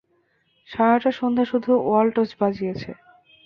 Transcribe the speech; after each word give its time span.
সারাটা 0.69 1.11
সন্ধ্যা 1.19 1.45
শুধু 1.45 1.71
ওয়াল্টজ 1.81 2.29
বাজিয়েছে। 2.39 2.91